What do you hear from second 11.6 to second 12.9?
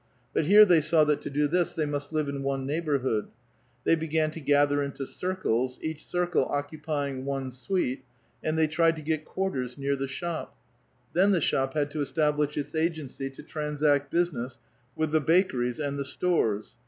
b.ad to establish its